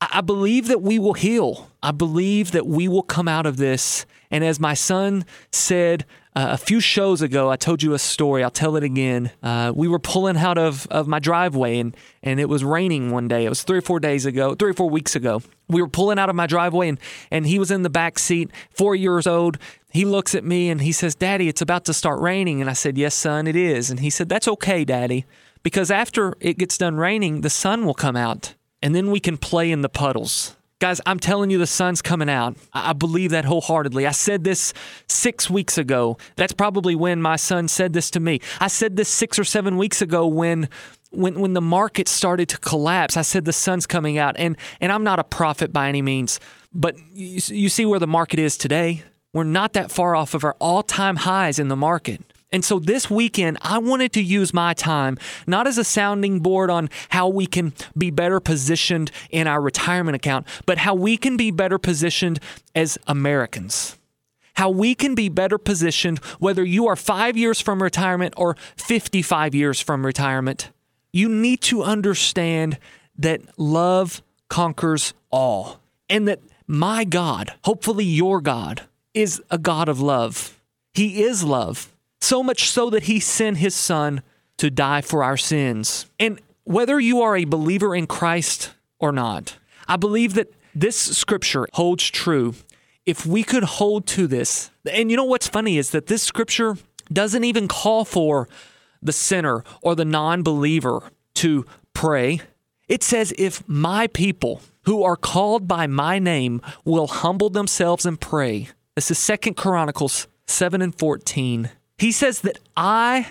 I 0.00 0.20
believe 0.20 0.66
that 0.68 0.82
we 0.82 0.98
will 0.98 1.12
heal. 1.12 1.70
I 1.82 1.92
believe 1.92 2.52
that 2.52 2.66
we 2.66 2.88
will 2.88 3.02
come 3.02 3.28
out 3.28 3.46
of 3.46 3.56
this. 3.56 4.04
And 4.30 4.42
as 4.42 4.58
my 4.58 4.74
son 4.74 5.24
said 5.52 6.06
uh, 6.34 6.48
a 6.52 6.56
few 6.56 6.80
shows 6.80 7.20
ago, 7.20 7.50
I 7.50 7.56
told 7.56 7.82
you 7.82 7.92
a 7.92 7.98
story. 7.98 8.42
I'll 8.42 8.50
tell 8.50 8.76
it 8.76 8.82
again. 8.82 9.30
Uh, 9.42 9.70
we 9.74 9.86
were 9.86 9.98
pulling 9.98 10.38
out 10.38 10.56
of, 10.56 10.86
of 10.86 11.06
my 11.06 11.18
driveway 11.18 11.78
and, 11.78 11.94
and 12.22 12.40
it 12.40 12.48
was 12.48 12.64
raining 12.64 13.10
one 13.10 13.28
day. 13.28 13.44
It 13.44 13.50
was 13.50 13.62
three 13.62 13.78
or 13.78 13.82
four 13.82 14.00
days 14.00 14.24
ago, 14.24 14.54
three 14.54 14.70
or 14.70 14.74
four 14.74 14.88
weeks 14.88 15.14
ago. 15.14 15.42
We 15.68 15.82
were 15.82 15.88
pulling 15.88 16.18
out 16.18 16.30
of 16.30 16.36
my 16.36 16.46
driveway 16.46 16.88
and, 16.88 16.98
and 17.30 17.46
he 17.46 17.58
was 17.58 17.70
in 17.70 17.82
the 17.82 17.90
back 17.90 18.18
seat, 18.18 18.50
four 18.70 18.94
years 18.94 19.26
old. 19.26 19.58
He 19.90 20.06
looks 20.06 20.34
at 20.34 20.42
me 20.42 20.70
and 20.70 20.80
he 20.80 20.92
says, 20.92 21.14
Daddy, 21.14 21.48
it's 21.48 21.60
about 21.60 21.84
to 21.84 21.92
start 21.92 22.18
raining. 22.18 22.62
And 22.62 22.70
I 22.70 22.72
said, 22.72 22.96
Yes, 22.96 23.14
son, 23.14 23.46
it 23.46 23.56
is. 23.56 23.90
And 23.90 24.00
he 24.00 24.08
said, 24.08 24.30
That's 24.30 24.48
okay, 24.48 24.86
Daddy, 24.86 25.26
because 25.62 25.90
after 25.90 26.32
it 26.40 26.56
gets 26.56 26.78
done 26.78 26.96
raining, 26.96 27.42
the 27.42 27.50
sun 27.50 27.84
will 27.84 27.94
come 27.94 28.16
out 28.16 28.54
and 28.82 28.94
then 28.94 29.10
we 29.10 29.20
can 29.20 29.36
play 29.36 29.70
in 29.70 29.82
the 29.82 29.90
puddles. 29.90 30.56
Guys, 30.82 31.00
I'm 31.06 31.20
telling 31.20 31.48
you, 31.50 31.58
the 31.58 31.66
sun's 31.68 32.02
coming 32.02 32.28
out. 32.28 32.56
I 32.72 32.92
believe 32.92 33.30
that 33.30 33.44
wholeheartedly. 33.44 34.04
I 34.04 34.10
said 34.10 34.42
this 34.42 34.74
six 35.06 35.48
weeks 35.48 35.78
ago. 35.78 36.18
That's 36.34 36.52
probably 36.52 36.96
when 36.96 37.22
my 37.22 37.36
son 37.36 37.68
said 37.68 37.92
this 37.92 38.10
to 38.10 38.18
me. 38.18 38.40
I 38.58 38.66
said 38.66 38.96
this 38.96 39.08
six 39.08 39.38
or 39.38 39.44
seven 39.44 39.76
weeks 39.76 40.02
ago 40.02 40.26
when 40.26 40.68
when 41.12 41.38
when 41.38 41.52
the 41.52 41.60
market 41.60 42.08
started 42.08 42.48
to 42.48 42.58
collapse. 42.58 43.16
I 43.16 43.22
said 43.22 43.44
the 43.44 43.52
sun's 43.52 43.86
coming 43.86 44.18
out, 44.18 44.34
and 44.36 44.56
and 44.80 44.90
I'm 44.90 45.04
not 45.04 45.20
a 45.20 45.24
prophet 45.24 45.72
by 45.72 45.88
any 45.88 46.02
means, 46.02 46.40
but 46.74 46.96
you, 47.14 47.40
you 47.46 47.68
see 47.68 47.86
where 47.86 48.00
the 48.00 48.08
market 48.08 48.40
is 48.40 48.56
today. 48.56 49.04
We're 49.32 49.44
not 49.44 49.74
that 49.74 49.92
far 49.92 50.16
off 50.16 50.34
of 50.34 50.42
our 50.42 50.56
all-time 50.58 51.14
highs 51.14 51.60
in 51.60 51.68
the 51.68 51.76
market. 51.76 52.22
And 52.52 52.62
so 52.62 52.78
this 52.78 53.10
weekend, 53.10 53.56
I 53.62 53.78
wanted 53.78 54.12
to 54.12 54.22
use 54.22 54.52
my 54.52 54.74
time 54.74 55.16
not 55.46 55.66
as 55.66 55.78
a 55.78 55.84
sounding 55.84 56.40
board 56.40 56.68
on 56.68 56.90
how 57.08 57.26
we 57.28 57.46
can 57.46 57.72
be 57.96 58.10
better 58.10 58.40
positioned 58.40 59.10
in 59.30 59.46
our 59.46 59.60
retirement 59.60 60.14
account, 60.14 60.46
but 60.66 60.78
how 60.78 60.94
we 60.94 61.16
can 61.16 61.38
be 61.38 61.50
better 61.50 61.78
positioned 61.78 62.38
as 62.74 62.98
Americans. 63.06 63.96
How 64.54 64.68
we 64.68 64.94
can 64.94 65.14
be 65.14 65.30
better 65.30 65.56
positioned 65.56 66.18
whether 66.38 66.62
you 66.62 66.86
are 66.86 66.96
five 66.96 67.38
years 67.38 67.58
from 67.58 67.82
retirement 67.82 68.34
or 68.36 68.54
55 68.76 69.54
years 69.54 69.80
from 69.80 70.04
retirement. 70.04 70.70
You 71.10 71.30
need 71.30 71.62
to 71.62 71.82
understand 71.82 72.78
that 73.18 73.40
love 73.58 74.22
conquers 74.48 75.14
all 75.30 75.80
and 76.10 76.28
that 76.28 76.40
my 76.66 77.04
God, 77.04 77.54
hopefully 77.64 78.04
your 78.04 78.42
God, 78.42 78.82
is 79.14 79.42
a 79.50 79.56
God 79.56 79.88
of 79.88 80.00
love. 80.00 80.60
He 80.92 81.22
is 81.22 81.42
love 81.42 81.91
so 82.22 82.42
much 82.42 82.70
so 82.70 82.90
that 82.90 83.04
he 83.04 83.20
sent 83.20 83.58
his 83.58 83.74
son 83.74 84.22
to 84.58 84.70
die 84.70 85.00
for 85.00 85.24
our 85.24 85.36
sins. 85.36 86.06
And 86.20 86.40
whether 86.64 87.00
you 87.00 87.20
are 87.22 87.36
a 87.36 87.44
believer 87.44 87.94
in 87.94 88.06
Christ 88.06 88.72
or 88.98 89.12
not, 89.12 89.56
I 89.88 89.96
believe 89.96 90.34
that 90.34 90.52
this 90.74 90.96
scripture 90.96 91.66
holds 91.72 92.08
true. 92.08 92.54
If 93.04 93.26
we 93.26 93.42
could 93.42 93.64
hold 93.64 94.06
to 94.08 94.26
this, 94.26 94.70
and 94.90 95.10
you 95.10 95.16
know 95.16 95.24
what's 95.24 95.48
funny 95.48 95.76
is 95.76 95.90
that 95.90 96.06
this 96.06 96.22
scripture 96.22 96.76
doesn't 97.12 97.44
even 97.44 97.66
call 97.66 98.04
for 98.04 98.48
the 99.02 99.12
sinner 99.12 99.64
or 99.82 99.94
the 99.94 100.04
non 100.04 100.42
believer 100.42 101.02
to 101.34 101.66
pray. 101.92 102.40
It 102.88 103.02
says, 103.02 103.34
If 103.36 103.68
my 103.68 104.06
people 104.06 104.60
who 104.84 105.02
are 105.02 105.16
called 105.16 105.66
by 105.66 105.86
my 105.86 106.18
name 106.18 106.60
will 106.84 107.08
humble 107.08 107.50
themselves 107.50 108.06
and 108.06 108.20
pray. 108.20 108.68
This 108.94 109.10
is 109.10 109.18
Second 109.18 109.54
Chronicles 109.56 110.28
7 110.46 110.80
and 110.82 110.96
14. 110.96 111.70
He 112.02 112.10
says 112.10 112.40
that 112.40 112.58
I 112.76 113.28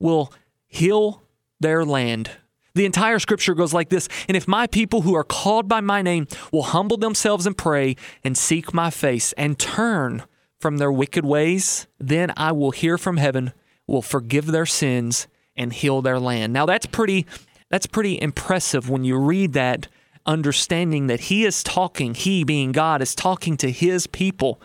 will 0.00 0.32
heal 0.66 1.22
their 1.60 1.84
land. 1.84 2.32
The 2.74 2.84
entire 2.84 3.20
scripture 3.20 3.54
goes 3.54 3.72
like 3.72 3.90
this 3.90 4.08
And 4.26 4.36
if 4.36 4.48
my 4.48 4.66
people 4.66 5.02
who 5.02 5.14
are 5.14 5.22
called 5.22 5.68
by 5.68 5.80
my 5.80 6.02
name 6.02 6.26
will 6.50 6.64
humble 6.64 6.96
themselves 6.96 7.46
and 7.46 7.56
pray 7.56 7.94
and 8.24 8.36
seek 8.36 8.74
my 8.74 8.90
face 8.90 9.32
and 9.34 9.56
turn 9.56 10.24
from 10.58 10.78
their 10.78 10.90
wicked 10.90 11.24
ways, 11.24 11.86
then 12.00 12.32
I 12.36 12.50
will 12.50 12.72
hear 12.72 12.98
from 12.98 13.18
heaven, 13.18 13.52
will 13.86 14.02
forgive 14.02 14.46
their 14.46 14.66
sins, 14.66 15.28
and 15.54 15.72
heal 15.72 16.02
their 16.02 16.18
land. 16.18 16.52
Now 16.52 16.66
that's 16.66 16.86
pretty 16.86 17.24
that's 17.70 17.86
pretty 17.86 18.20
impressive 18.20 18.90
when 18.90 19.04
you 19.04 19.16
read 19.16 19.52
that 19.52 19.86
understanding 20.26 21.06
that 21.06 21.20
he 21.20 21.44
is 21.44 21.62
talking, 21.62 22.14
he 22.14 22.42
being 22.42 22.72
God 22.72 23.00
is 23.00 23.14
talking 23.14 23.56
to 23.58 23.70
his 23.70 24.08
people 24.08 24.60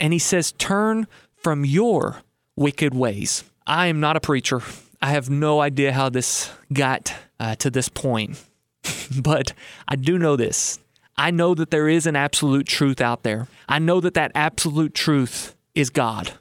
and 0.00 0.12
he 0.12 0.18
says 0.18 0.50
turn 0.58 1.06
from 1.36 1.64
your 1.64 2.16
wicked 2.56 2.94
ways. 2.94 3.44
I 3.66 3.86
am 3.86 4.00
not 4.00 4.16
a 4.16 4.20
preacher. 4.20 4.62
I 5.00 5.10
have 5.10 5.28
no 5.28 5.60
idea 5.60 5.92
how 5.92 6.08
this 6.08 6.50
got 6.72 7.14
uh, 7.38 7.54
to 7.56 7.70
this 7.70 7.88
point. 7.88 8.42
but 9.20 9.52
I 9.86 9.96
do 9.96 10.18
know 10.18 10.36
this 10.36 10.78
I 11.18 11.30
know 11.30 11.54
that 11.54 11.70
there 11.70 11.88
is 11.88 12.06
an 12.06 12.16
absolute 12.16 12.66
truth 12.66 13.00
out 13.00 13.22
there. 13.22 13.48
I 13.68 13.78
know 13.78 14.00
that 14.00 14.14
that 14.14 14.32
absolute 14.34 14.94
truth 14.94 15.54
is 15.74 15.90
God. 15.90 16.32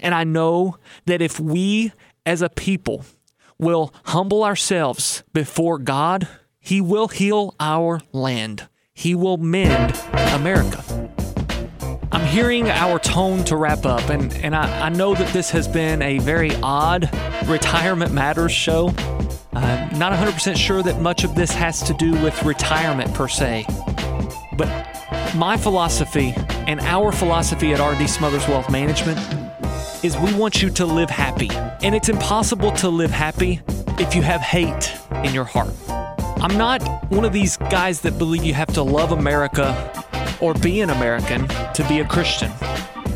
And 0.00 0.14
I 0.14 0.24
know 0.24 0.76
that 1.06 1.22
if 1.22 1.40
we 1.40 1.92
as 2.26 2.42
a 2.42 2.48
people 2.48 3.04
will 3.58 3.94
humble 4.06 4.44
ourselves 4.44 5.22
before 5.32 5.78
God, 5.78 6.28
He 6.58 6.80
will 6.80 7.08
heal 7.08 7.54
our 7.60 8.00
land. 8.12 8.68
He 8.92 9.14
will 9.14 9.38
mend 9.38 9.96
America. 10.32 11.13
I'm 12.14 12.24
hearing 12.28 12.70
our 12.70 13.00
tone 13.00 13.42
to 13.46 13.56
wrap 13.56 13.84
up, 13.84 14.08
and, 14.08 14.32
and 14.36 14.54
I, 14.54 14.86
I 14.86 14.88
know 14.88 15.16
that 15.16 15.32
this 15.32 15.50
has 15.50 15.66
been 15.66 16.00
a 16.00 16.20
very 16.20 16.54
odd 16.62 17.10
Retirement 17.46 18.12
Matters 18.12 18.52
show. 18.52 18.94
I'm 19.52 19.98
not 19.98 20.12
100% 20.12 20.56
sure 20.56 20.80
that 20.84 21.00
much 21.00 21.24
of 21.24 21.34
this 21.34 21.50
has 21.50 21.82
to 21.82 21.94
do 21.94 22.12
with 22.22 22.40
retirement 22.44 23.12
per 23.14 23.26
se. 23.26 23.66
But 24.56 24.68
my 25.34 25.56
philosophy 25.56 26.32
and 26.68 26.78
our 26.82 27.10
philosophy 27.10 27.74
at 27.74 27.84
RD 27.84 28.08
Smothers 28.08 28.46
Wealth 28.46 28.70
Management 28.70 29.18
is 30.04 30.16
we 30.16 30.32
want 30.34 30.62
you 30.62 30.70
to 30.70 30.86
live 30.86 31.10
happy. 31.10 31.50
And 31.82 31.96
it's 31.96 32.08
impossible 32.08 32.70
to 32.74 32.90
live 32.90 33.10
happy 33.10 33.60
if 33.98 34.14
you 34.14 34.22
have 34.22 34.40
hate 34.40 34.96
in 35.24 35.34
your 35.34 35.44
heart. 35.44 35.74
I'm 35.88 36.56
not 36.56 36.80
one 37.10 37.24
of 37.24 37.32
these 37.32 37.56
guys 37.56 38.02
that 38.02 38.18
believe 38.18 38.44
you 38.44 38.54
have 38.54 38.72
to 38.74 38.84
love 38.84 39.10
America 39.10 39.90
or 40.44 40.52
be 40.52 40.82
an 40.82 40.90
American 40.90 41.48
to 41.72 41.82
be 41.88 42.00
a 42.00 42.04
Christian. 42.04 42.52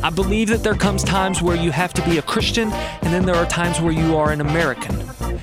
I 0.03 0.09
believe 0.09 0.49
that 0.49 0.63
there 0.63 0.75
comes 0.75 1.05
times 1.05 1.43
where 1.43 1.57
you 1.57 1.71
have 1.71 1.93
to 1.93 2.03
be 2.09 2.17
a 2.17 2.23
Christian 2.23 2.73
and 2.73 3.13
then 3.13 3.27
there 3.27 3.35
are 3.35 3.45
times 3.45 3.83
where 3.83 3.93
you 3.93 4.17
are 4.17 4.33
an 4.33 4.41
American. 4.41 4.99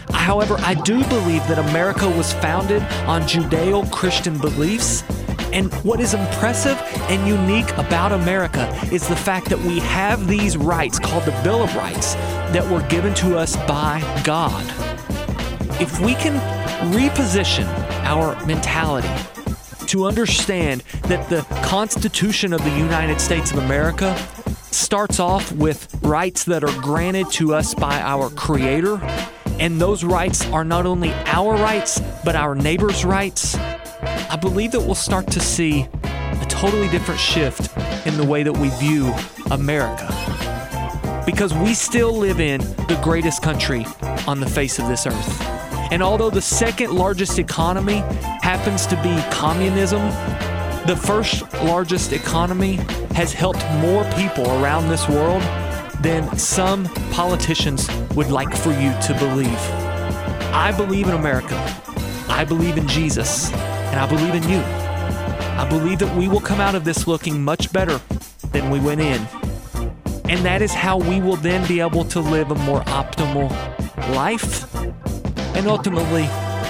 However, 0.10 0.56
I 0.62 0.74
do 0.74 1.04
believe 1.04 1.48
that 1.48 1.60
America 1.70 2.10
was 2.10 2.34
founded 2.34 2.82
on 3.06 3.22
Judeo 3.22 3.92
Christian 3.92 4.40
beliefs 4.40 5.04
and 5.54 5.72
what 5.84 6.00
is 6.00 6.16
impressive 6.16 6.82
and 7.08 7.28
unique 7.28 7.70
about 7.78 8.12
America 8.12 8.68
is 8.92 9.08
the 9.08 9.16
fact 9.16 9.48
that 9.50 9.60
we 9.60 9.78
have 9.82 10.28
these 10.28 10.58
rights 10.58 10.98
called 10.98 11.26
the 11.26 11.40
Bill 11.44 11.62
of 11.62 11.76
Rights 11.76 12.16
that 12.52 12.68
were 12.68 12.82
given 12.88 13.14
to 13.16 13.38
us 13.38 13.56
by 13.68 14.02
God. 14.24 14.66
If 15.80 16.00
we 16.00 16.16
can 16.16 16.34
reposition 16.92 17.68
our 18.06 18.44
mentality 18.48 19.35
to 19.96 20.06
understand 20.06 20.82
that 21.04 21.30
the 21.30 21.42
Constitution 21.64 22.54
of 22.54 22.64
the 22.64 22.78
United 22.78 23.22
States 23.22 23.52
of 23.52 23.60
America 23.60 24.18
starts 24.72 25.20
off 25.20 25.52
with 25.54 25.88
rights 26.04 26.44
that 26.44 26.64
are 26.64 26.82
granted 26.82 27.32
to 27.32 27.54
us 27.54 27.74
by 27.74 28.02
our 28.02 28.30
Creator, 28.30 29.00
and 29.60 29.80
those 29.80 30.04
rights 30.04 30.46
are 30.52 30.66
not 30.66 30.86
only 30.86 31.14
our 31.26 31.54
rights, 31.54 32.02
but 32.26 32.36
our 32.36 32.56
neighbor's 32.56 33.06
rights 33.06 33.56
I 34.30 34.38
believe 34.38 34.72
that 34.72 34.82
we'll 34.82 34.96
start 34.96 35.28
to 35.32 35.40
see 35.40 35.88
a 36.04 36.46
totally 36.50 36.90
different 36.90 37.20
shift 37.20 37.76
in 38.06 38.18
the 38.18 38.26
way 38.26 38.44
that 38.44 38.52
we 38.52 38.70
view 38.72 39.14
America. 39.52 40.08
Because 41.26 41.54
we 41.54 41.74
still 41.74 42.12
live 42.12 42.42
in 42.42 42.60
the 42.60 43.00
greatest 43.02 43.42
country 43.42 43.86
on 44.28 44.42
the 44.42 44.50
face 44.50 44.78
of 44.78 44.88
this 44.88 45.08
earth. 45.08 45.55
And 45.92 46.02
although 46.02 46.30
the 46.30 46.42
second 46.42 46.94
largest 46.94 47.40
economy 47.40 47.98
happens 48.42 48.86
to 48.88 48.96
be 49.04 49.22
communism, 49.32 50.02
the 50.88 50.96
first 50.96 51.42
largest 51.64 52.12
economy 52.12 52.76
has 53.14 53.34
helped 53.34 53.64
more 53.76 54.04
people 54.12 54.46
around 54.62 54.90
this 54.90 55.08
world 55.08 55.42
than 56.02 56.38
some 56.38 56.86
politicians 57.12 57.90
would 58.16 58.30
like 58.30 58.56
for 58.56 58.72
you 58.72 58.92
to 59.02 59.16
believe. 59.20 59.60
I 60.54 60.74
believe 60.76 61.08
in 61.08 61.14
America. 61.14 61.56
I 62.28 62.44
believe 62.44 62.78
in 62.78 62.88
Jesus 62.88 63.52
and 63.52 64.00
I 64.00 64.08
believe 64.08 64.36
in 64.36 64.44
you. 64.50 64.60
I 65.58 65.68
believe 65.70 66.00
that 66.00 66.16
we 66.16 66.28
will 66.28 66.42
come 66.42 66.60
out 66.60 66.76
of 66.76 66.84
this 66.84 67.08
looking 67.08 67.44
much 67.44 67.72
better 67.72 68.02
than 68.52 68.70
we 68.70 68.80
went 68.80 69.02
in. 69.02 69.26
And 70.28 70.44
that 70.46 70.62
is 70.62 70.74
how 70.74 70.98
we 70.98 71.22
will 71.22 71.38
then 71.38 71.68
be 71.68 71.80
able 71.80 72.04
to 72.06 72.20
live 72.20 72.52
a 72.52 72.56
more 72.56 72.82
optimal 72.82 73.50
life 74.16 74.66
and 75.56 75.68
ultimately 75.68 76.24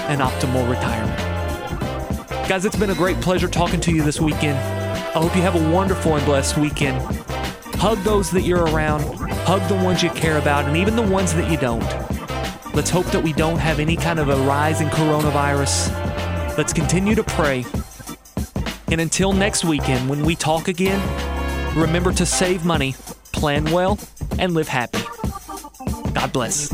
an 0.08 0.18
optimal 0.18 0.68
retirement. 0.68 1.18
Guys, 2.48 2.64
it's 2.64 2.76
been 2.76 2.90
a 2.90 2.94
great 2.94 3.20
pleasure 3.20 3.48
talking 3.48 3.80
to 3.80 3.92
you 3.92 4.02
this 4.02 4.20
weekend. 4.20 4.58
I 4.58 5.20
hope 5.20 5.34
you 5.34 5.42
have 5.42 5.56
a 5.56 5.72
wonderful 5.72 6.16
and 6.16 6.24
blessed 6.24 6.58
weekend. 6.58 7.00
Hug 7.76 7.98
those 7.98 8.30
that 8.30 8.42
you're 8.42 8.64
around, 8.64 9.02
hug 9.46 9.66
the 9.68 9.74
ones 9.74 10.02
you 10.02 10.10
care 10.10 10.38
about, 10.38 10.64
and 10.64 10.76
even 10.76 10.96
the 10.96 11.02
ones 11.02 11.34
that 11.34 11.50
you 11.50 11.56
don't. 11.56 11.84
Let's 12.74 12.90
hope 12.90 13.06
that 13.06 13.22
we 13.22 13.32
don't 13.32 13.58
have 13.58 13.78
any 13.80 13.96
kind 13.96 14.18
of 14.18 14.28
a 14.28 14.36
rise 14.36 14.80
in 14.80 14.88
coronavirus 14.88 16.06
Let's 16.56 16.72
continue 16.72 17.14
to 17.14 17.22
pray. 17.22 17.66
And 18.90 18.98
until 18.98 19.34
next 19.34 19.64
weekend, 19.64 20.08
when 20.08 20.24
we 20.24 20.34
talk 20.34 20.68
again, 20.68 20.98
remember 21.76 22.12
to 22.12 22.24
save 22.24 22.64
money, 22.64 22.94
plan 23.32 23.70
well, 23.70 23.98
and 24.38 24.54
live 24.54 24.68
happy. 24.68 25.02
God 26.14 26.32
bless. 26.32 26.72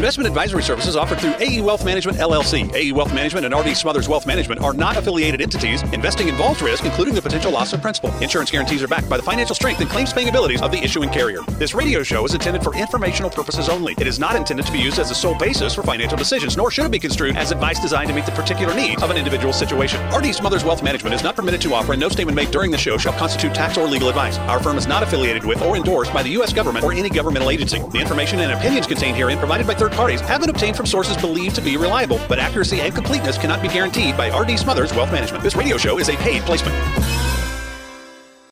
Investment 0.00 0.26
advisory 0.26 0.62
services 0.62 0.96
offered 0.96 1.20
through 1.20 1.34
AE 1.40 1.60
Wealth 1.60 1.84
Management 1.84 2.16
LLC. 2.16 2.74
AE 2.74 2.92
Wealth 2.92 3.12
Management 3.12 3.44
and 3.44 3.54
RD 3.54 3.76
Smothers 3.76 4.08
Wealth 4.08 4.26
Management 4.26 4.62
are 4.62 4.72
not 4.72 4.96
affiliated 4.96 5.42
entities. 5.42 5.82
Investing 5.92 6.26
involves 6.26 6.62
risk, 6.62 6.86
including 6.86 7.14
the 7.14 7.20
potential 7.20 7.52
loss 7.52 7.74
of 7.74 7.82
principal. 7.82 8.10
Insurance 8.22 8.50
guarantees 8.50 8.82
are 8.82 8.88
backed 8.88 9.10
by 9.10 9.18
the 9.18 9.22
financial 9.22 9.54
strength 9.54 9.82
and 9.82 9.90
claims 9.90 10.10
paying 10.10 10.30
abilities 10.30 10.62
of 10.62 10.72
the 10.72 10.78
issuing 10.78 11.10
carrier. 11.10 11.42
This 11.58 11.74
radio 11.74 12.02
show 12.02 12.24
is 12.24 12.32
intended 12.32 12.62
for 12.62 12.74
informational 12.74 13.28
purposes 13.28 13.68
only. 13.68 13.92
It 13.98 14.06
is 14.06 14.18
not 14.18 14.36
intended 14.36 14.64
to 14.64 14.72
be 14.72 14.78
used 14.78 14.98
as 14.98 15.10
a 15.10 15.14
sole 15.14 15.34
basis 15.34 15.74
for 15.74 15.82
financial 15.82 16.16
decisions, 16.16 16.56
nor 16.56 16.70
should 16.70 16.86
it 16.86 16.92
be 16.92 16.98
construed 16.98 17.36
as 17.36 17.50
advice 17.50 17.78
designed 17.78 18.08
to 18.08 18.14
meet 18.14 18.24
the 18.24 18.32
particular 18.32 18.74
needs 18.74 19.02
of 19.02 19.10
an 19.10 19.18
individual 19.18 19.52
situation. 19.52 20.00
RD 20.16 20.34
Smothers 20.34 20.64
Wealth 20.64 20.82
Management 20.82 21.14
is 21.14 21.22
not 21.22 21.36
permitted 21.36 21.60
to 21.60 21.74
offer, 21.74 21.92
and 21.92 22.00
no 22.00 22.08
statement 22.08 22.36
made 22.36 22.50
during 22.50 22.70
the 22.70 22.78
show 22.78 22.96
shall 22.96 23.12
constitute 23.18 23.54
tax 23.54 23.76
or 23.76 23.86
legal 23.86 24.08
advice. 24.08 24.38
Our 24.48 24.62
firm 24.62 24.78
is 24.78 24.86
not 24.86 25.02
affiliated 25.02 25.44
with 25.44 25.60
or 25.60 25.76
endorsed 25.76 26.14
by 26.14 26.22
the 26.22 26.30
U.S. 26.30 26.54
government 26.54 26.86
or 26.86 26.94
any 26.94 27.10
governmental 27.10 27.50
agency. 27.50 27.82
The 27.92 28.00
information 28.00 28.40
and 28.40 28.50
opinions 28.50 28.86
contained 28.86 29.18
herein 29.18 29.36
provided 29.36 29.66
by 29.66 29.74
third 29.74 29.89
parties 29.92 30.20
have 30.22 30.40
been 30.40 30.50
obtained 30.50 30.60
obtained 30.60 30.76
from 30.76 30.86
sources 30.86 31.16
believed 31.16 31.54
to 31.56 31.62
be 31.62 31.76
reliable, 31.76 32.20
but 32.28 32.38
accuracy 32.38 32.80
and 32.80 32.94
completeness 32.94 33.38
cannot 33.38 33.62
be 33.62 33.68
guaranteed 33.68 34.16
by 34.16 34.28
RD 34.28 34.58
Smothers 34.58 34.92
Wealth 34.92 35.12
Management. 35.12 35.42
This 35.42 35.56
radio 35.56 35.76
show 35.76 35.98
is 35.98 36.08
a 36.08 36.16
paid 36.16 36.42
placement. 36.42 36.76